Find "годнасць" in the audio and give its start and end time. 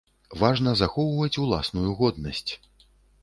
1.99-2.51